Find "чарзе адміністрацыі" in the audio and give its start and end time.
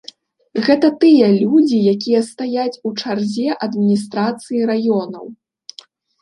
3.03-4.65